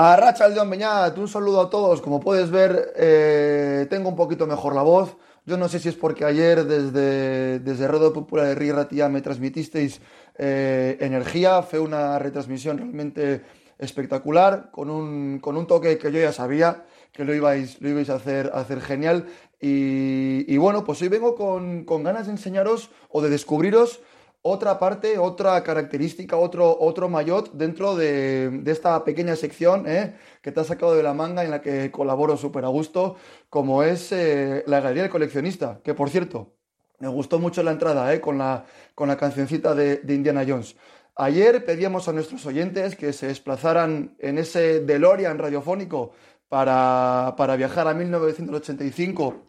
A 0.00 0.14
Racha 0.14 0.44
Aldeón 0.44 0.70
Beñat, 0.70 1.18
un 1.18 1.26
saludo 1.26 1.60
a 1.60 1.68
todos. 1.68 2.00
Como 2.00 2.20
puedes 2.20 2.52
ver, 2.52 2.92
eh, 2.94 3.84
tengo 3.90 4.08
un 4.08 4.14
poquito 4.14 4.46
mejor 4.46 4.72
la 4.72 4.82
voz. 4.82 5.16
Yo 5.44 5.56
no 5.56 5.68
sé 5.68 5.80
si 5.80 5.88
es 5.88 5.96
porque 5.96 6.24
ayer 6.24 6.64
desde, 6.66 7.58
desde 7.58 7.88
Redo 7.88 8.12
Popular 8.12 8.46
de 8.46 8.54
Rirratia 8.54 9.08
me 9.08 9.22
transmitisteis 9.22 10.00
eh, 10.36 10.98
energía. 11.00 11.62
Fue 11.62 11.80
una 11.80 12.16
retransmisión 12.20 12.78
realmente 12.78 13.42
espectacular, 13.76 14.70
con 14.70 14.88
un, 14.88 15.40
con 15.40 15.56
un 15.56 15.66
toque 15.66 15.98
que 15.98 16.12
yo 16.12 16.20
ya 16.20 16.32
sabía 16.32 16.84
que 17.10 17.24
lo 17.24 17.34
ibais, 17.34 17.80
lo 17.80 17.88
ibais 17.88 18.08
a, 18.08 18.14
hacer, 18.14 18.52
a 18.54 18.60
hacer 18.60 18.80
genial. 18.80 19.26
Y, 19.60 20.44
y, 20.46 20.58
bueno, 20.58 20.84
pues 20.84 21.02
hoy 21.02 21.08
vengo 21.08 21.34
con, 21.34 21.84
con 21.84 22.04
ganas 22.04 22.26
de 22.26 22.32
enseñaros 22.34 22.90
o 23.08 23.20
de 23.20 23.30
descubriros 23.30 23.98
otra 24.42 24.78
parte, 24.78 25.18
otra 25.18 25.62
característica, 25.62 26.36
otro, 26.36 26.76
otro 26.80 27.08
maillot 27.08 27.52
dentro 27.52 27.96
de, 27.96 28.62
esta 28.66 29.04
pequeña 29.04 29.36
sección 29.36 29.86
¿eh? 29.88 30.16
que 30.42 30.52
te 30.52 30.60
ha 30.60 30.64
sacado 30.64 30.94
de 30.94 31.02
la 31.02 31.14
manga 31.14 31.44
en 31.44 31.50
la 31.50 31.60
que 31.60 31.90
colaboro 31.90 32.36
súper 32.36 32.64
a 32.64 32.68
gusto, 32.68 33.16
como 33.50 33.82
es 33.82 34.12
eh, 34.12 34.64
la 34.66 34.80
Galería 34.80 35.02
del 35.02 35.12
Coleccionista, 35.12 35.80
que 35.82 35.94
por 35.94 36.10
cierto, 36.10 36.54
me 37.00 37.08
gustó 37.08 37.38
mucho 37.38 37.62
la 37.62 37.72
entrada 37.72 38.12
¿eh? 38.14 38.20
con, 38.20 38.38
la, 38.38 38.64
con 38.94 39.08
la 39.08 39.16
cancioncita 39.16 39.74
de, 39.74 40.00
Indiana 40.08 40.44
Jones. 40.46 40.76
Ayer 41.16 41.64
pedíamos 41.64 42.08
a 42.08 42.12
nuestros 42.12 42.46
oyentes 42.46 42.94
que 42.94 43.12
se 43.12 43.26
desplazaran 43.26 44.16
en 44.20 44.38
ese 44.38 44.80
DeLorean 44.80 45.38
radiofónico 45.38 46.12
para, 46.48 47.34
para 47.36 47.56
viajar 47.56 47.88
a 47.88 47.94
1985 47.94 49.47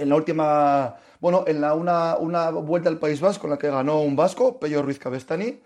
en 0.00 0.08
la 0.08 0.16
última 0.16 0.96
bueno, 1.20 1.44
en 1.46 1.62
una, 1.62 2.16
una, 2.16 2.50
vuelta 2.50 2.88
al 2.88 2.98
País 2.98 3.20
Vasco 3.20 3.46
en 3.46 3.50
la 3.50 3.58
que 3.58 3.70
ganó 3.70 4.00
un 4.00 4.16
vasco, 4.16 4.58
Pello 4.58 4.82
Ruiz 4.82 4.98
Cabestani. 4.98 5.60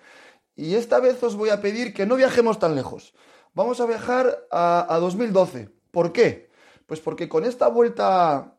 Y 0.56 0.74
esta 0.74 1.00
vez 1.00 1.22
os 1.22 1.36
voy 1.36 1.50
a 1.50 1.60
pedir 1.60 1.94
que 1.94 2.06
no 2.06 2.16
viajemos 2.16 2.58
tan 2.58 2.74
lejos. 2.74 3.14
Vamos 3.54 3.80
a 3.80 3.86
viajar 3.86 4.46
a, 4.50 4.98
2012. 5.00 5.70
¿Por 5.92 6.12
qué? 6.12 6.50
Pues 6.86 7.00
porque 7.00 7.28
con 7.28 7.44
esta 7.44 7.68
vuelta 7.68 8.56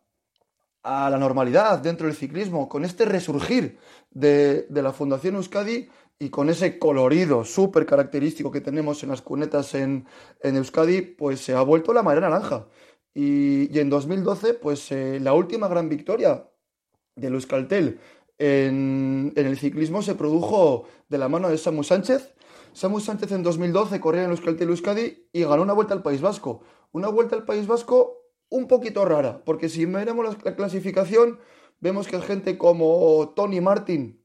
a 0.83 1.09
la 1.09 1.17
normalidad 1.17 1.79
dentro 1.79 2.07
del 2.07 2.15
ciclismo, 2.15 2.69
con 2.69 2.85
este 2.85 3.05
resurgir 3.05 3.77
de, 4.11 4.67
la 4.69 4.93
Fundación 4.93 5.35
Euskadi 5.35 5.89
y 6.17 6.29
con 6.29 6.49
ese 6.49 6.79
colorido 6.79 7.43
súper 7.43 7.85
característico 7.85 8.51
que 8.51 8.61
tenemos 8.61 9.03
en 9.03 9.09
las 9.09 9.21
cunetas 9.21 9.75
en, 9.75 10.07
Euskadi, 10.41 11.01
pues 11.01 11.41
se 11.41 11.53
ha 11.53 11.61
vuelto 11.61 11.93
la 11.93 12.03
marea 12.03 12.21
naranja. 12.21 12.67
Y, 13.17 13.79
en 13.79 13.89
2012, 13.89 14.55
pues 14.55 14.91
eh, 14.91 15.19
la 15.21 15.33
última 15.33 15.69
gran 15.69 15.87
victoria 15.87 16.49
de 17.15 17.27
Euskaltel 17.27 17.99
en, 18.37 19.31
en, 19.35 19.47
el 19.47 19.57
ciclismo 19.57 20.01
se 20.01 20.15
produjo 20.15 20.85
de 21.07 21.17
la 21.17 21.29
mano 21.29 21.49
de 21.49 21.57
Samu 21.57 21.83
Sánchez. 21.83 22.33
Samu 22.73 22.99
Sánchez 22.99 23.31
en 23.31 23.41
2012 23.41 24.01
corría 24.01 24.25
en 24.25 24.31
Euskaltel 24.31 24.69
Euskadi 24.69 25.29
y 25.31 25.43
ganó 25.43 25.63
una 25.63 25.71
vuelta 25.71 25.93
al 25.93 26.03
País 26.03 26.19
Vasco. 26.19 26.61
Una 26.91 27.07
vuelta 27.07 27.37
al 27.37 27.45
País 27.45 27.67
Vasco 27.67 28.25
un 28.49 28.67
poquito 28.67 29.05
rara, 29.05 29.41
porque 29.45 29.69
si 29.69 29.87
miramos 29.87 30.37
la 30.43 30.55
clasificación, 30.55 31.39
vemos 31.79 32.07
que 32.07 32.19
gente 32.21 32.57
como 32.57 33.33
Tony 33.35 33.61
Martin 33.61 34.23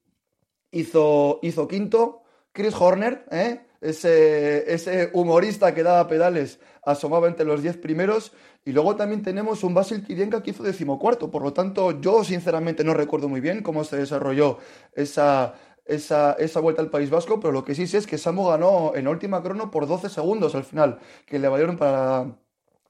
hizo, 0.73 1.39
hizo 1.43 1.69
quinto, 1.69 2.23
Chris 2.53 2.75
Horner, 2.75 3.27
¿eh? 3.31 3.67
Ese, 3.81 4.73
ese 4.73 5.11
humorista 5.13 5.75
que 5.75 5.83
daba 5.83 6.07
pedales, 6.09 6.61
asomaba 6.83 7.29
entre 7.29 7.47
los 7.47 7.63
diez 7.63 7.77
primeros, 7.77 8.33
y 8.65 8.73
luego 8.73 8.95
también 8.97 9.23
tenemos 9.23 9.65
un 9.65 9.73
Basil 9.73 10.05
Kirienka 10.05 10.43
que 10.43 10.51
hizo 10.51 10.63
decimocuarto. 10.63 11.31
Por 11.31 11.43
lo 11.43 11.53
tanto, 11.53 12.01
yo 12.01 12.25
sinceramente 12.25 12.85
no 12.85 12.93
recuerdo 12.93 13.29
muy 13.29 13.41
bien 13.41 13.63
cómo 13.63 13.85
se 13.85 13.97
desarrolló 13.97 14.59
esa, 14.95 15.55
esa, 15.87 16.33
esa, 16.35 16.61
vuelta 16.61 16.83
al 16.83 16.91
País 16.91 17.09
Vasco, 17.09 17.41
pero 17.41 17.53
lo 17.53 17.65
que 17.65 17.75
sí 17.75 17.87
sé 17.87 17.99
es 17.99 18.07
que 18.07 18.19
Samu 18.19 18.47
ganó 18.47 18.93
en 18.95 19.09
última 19.09 19.43
crono 19.43 19.71
por 19.71 19.87
12 19.87 20.11
segundos 20.11 20.55
al 20.55 20.65
final, 20.65 20.99
que 21.27 21.39
le 21.39 21.49
valieron 21.49 21.79
para, 21.79 22.37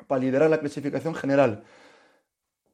para 0.08 0.20
liderar 0.20 0.50
la 0.50 0.58
clasificación 0.58 1.14
general. 1.14 1.62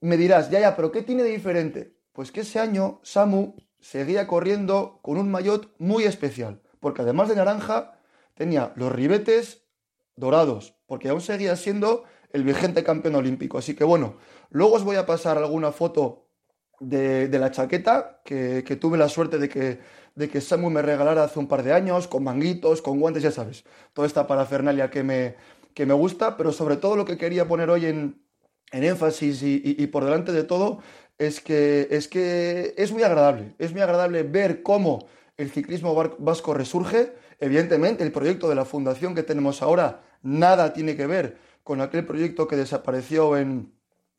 Me 0.01 0.17
dirás, 0.17 0.51
ya, 0.51 0.61
ya, 0.61 0.75
pero 0.75 0.91
¿qué 0.91 1.03
tiene 1.03 1.23
de 1.23 1.31
diferente? 1.31 1.97
Pues 2.13 2.33
que 2.33 2.41
ese 2.41 2.61
año 2.61 3.01
Samu 3.03 3.57
seguía 3.79 4.27
corriendo 4.27 5.01
con 5.03 5.19
un 5.19 5.31
maillot 5.31 5.75
muy 5.79 6.05
especial, 6.05 6.63
porque 6.81 7.03
además 7.03 7.29
de 7.29 7.37
naranja 7.37 7.99
tenía 8.37 8.73
los 8.77 8.93
ribetes 8.93 9.65
dorados, 10.15 10.77
porque 10.87 11.09
aún 11.09 11.21
seguía 11.21 11.57
siendo 11.57 12.05
el 12.33 12.45
vigente 12.45 12.85
campeón 12.85 13.17
olímpico. 13.17 13.59
Así 13.59 13.75
que 13.75 13.85
bueno, 13.85 14.17
luego 14.51 14.75
os 14.75 14.85
voy 14.85 14.97
a 14.97 15.07
pasar 15.07 15.39
alguna 15.39 15.73
foto 15.73 16.29
de, 16.79 17.29
la 17.29 17.51
chaqueta 17.51 18.21
que, 18.25 18.63
tuve 18.81 18.99
la 18.99 19.09
suerte 19.09 19.39
de 19.39 19.49
que, 19.49 19.81
de 20.15 20.29
que 20.29 20.41
Samu 20.41 20.71
me 20.71 20.83
regalara 20.83 21.25
hace 21.25 21.39
un 21.39 21.49
par 21.49 21.63
de 21.63 21.73
años, 21.73 22.07
con 22.07 22.23
manguitos, 22.23 22.83
con 22.83 23.01
guantes, 23.01 23.23
ya 23.23 23.31
sabes, 23.31 23.65
toda 23.95 24.07
esta 24.07 24.27
parafernalia 24.27 24.91
que 24.91 25.03
me, 25.03 25.37
que 25.75 25.87
me 25.87 25.95
gusta, 25.95 26.37
pero 26.37 26.53
sobre 26.53 26.77
todo 26.77 26.97
lo 26.97 27.05
que 27.05 27.17
quería 27.17 27.49
poner 27.49 27.71
hoy 27.71 27.87
en, 27.87 28.23
énfasis 28.73 29.43
y, 29.43 29.87
por 29.87 30.05
delante 30.05 30.33
de 30.33 30.43
todo 30.43 30.81
es 31.19 31.41
que, 31.41 31.87
es 31.91 32.09
que 32.09 32.75
es 32.77 32.93
muy 32.93 33.05
agradable, 33.05 33.55
es 33.59 33.73
muy 33.73 33.81
agradable 33.81 34.23
ver 34.25 34.63
cómo 34.63 35.07
el 35.37 35.51
ciclismo 35.51 35.95
vasco 36.19 36.53
resurge. 36.53 37.13
Evidentemente, 37.41 38.05
el 38.05 38.13
proyecto 38.13 38.49
de 38.49 38.55
la 38.55 38.65
fundación 38.65 39.15
que 39.15 39.23
tenemos 39.23 39.63
ahora 39.63 40.03
nada 40.23 40.73
tiene 40.73 40.97
que 40.97 41.07
ver 41.07 41.39
con 41.63 41.81
aquel 41.81 42.07
proyecto 42.07 42.49
que 42.49 42.57
desapareció 42.57 43.37
en, 43.37 43.73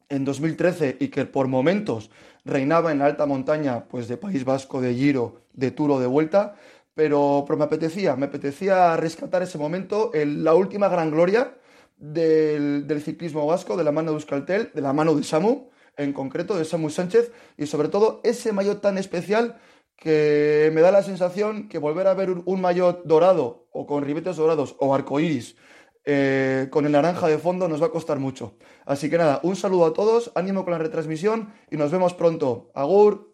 en 0.10 0.26
2013 0.26 0.98
y 1.00 1.08
que 1.08 1.26
por 1.26 1.48
momentos 1.48 2.12
reinaba 2.46 2.92
en 2.92 3.00
la 3.00 3.06
alta 3.06 3.26
montaña 3.26 3.86
pues 3.86 4.08
de 4.08 4.18
País 4.18 4.46
Vasco, 4.46 4.82
de 4.82 4.94
Giro, 4.94 5.42
de 5.54 5.72
Turo, 5.72 6.00
de 6.00 6.08
Vuelta, 6.08 6.56
pero, 6.98 7.46
me 7.56 7.64
apetecía, 7.64 8.16
me 8.16 8.26
apetecía 8.26 8.98
rescatar 8.98 9.44
ese 9.44 9.60
momento, 9.60 10.10
la 10.16 10.56
última 10.56 10.90
gran 10.90 11.12
gloria 11.12 11.56
del, 11.96 13.02
ciclismo 13.06 13.46
vasco, 13.46 13.78
de 13.78 13.84
la 13.84 13.92
mano 13.92 14.10
de 14.10 14.16
Euskaltel, 14.16 14.72
de 14.74 14.82
la 14.82 14.94
mano 14.94 15.14
de 15.14 15.24
Samu, 15.24 15.70
en 15.96 16.12
concreto 16.12 16.58
de 16.58 16.66
Samu 16.66 16.90
Sánchez, 16.90 17.32
y 17.56 17.68
sobre 17.68 17.90
todo 17.90 18.20
ese 18.24 18.52
maillot 18.52 18.82
tan 18.82 18.98
especial 18.98 19.60
que 19.98 20.72
me 20.74 20.82
da 20.82 20.92
la 20.92 21.04
sensación 21.04 21.68
que 21.68 21.80
volver 21.80 22.08
a 22.08 22.14
ver 22.14 22.30
un, 22.30 22.62
maillot 22.62 23.04
dorado 23.04 23.68
o 23.72 23.86
con 23.86 24.04
ribetes 24.04 24.38
dorados 24.38 24.76
o 24.80 24.94
arcoíris 24.94 25.56
eh, 26.06 26.68
con 26.70 26.86
el 26.86 26.94
naranja 26.94 27.28
de 27.28 27.38
fondo 27.38 27.68
nos 27.68 27.82
va 27.82 27.88
a 27.88 27.92
costar 27.92 28.18
mucho. 28.18 28.56
Así 28.86 29.10
que 29.10 29.18
nada, 29.18 29.42
un 29.44 29.58
saludo 29.58 29.86
a 29.86 29.94
todos, 29.94 30.32
ánimo 30.36 30.64
con 30.64 30.72
la 30.72 30.78
retransmisión 30.78 31.52
y 31.70 31.76
nos 31.76 31.92
vemos 31.92 32.14
pronto. 32.14 32.72
Agur. 32.74 33.27